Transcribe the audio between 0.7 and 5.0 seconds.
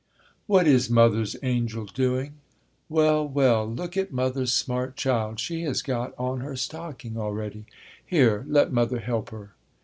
mother's angel doing? Well, well, look at Mother's smart